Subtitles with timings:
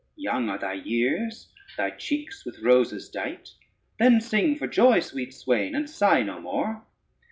[0.15, 3.49] Young are thy years, thy cheeks with roses dight:
[3.99, 6.81] Then sing for joy, sweet swain, and sigh no more.